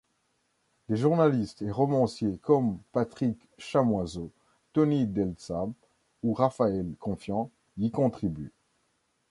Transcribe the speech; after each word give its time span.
Des 0.89 0.95
journalistes 0.95 1.61
et 1.61 1.69
romanciers 1.69 2.39
comme 2.41 2.79
Patrick 2.91 3.37
Chamoiseau, 3.59 4.31
Tony 4.73 5.05
Delsham 5.05 5.73
ou 6.23 6.33
Raphael 6.33 6.95
Confiant 6.99 7.51
y 7.77 7.91
contribuent. 7.91 8.51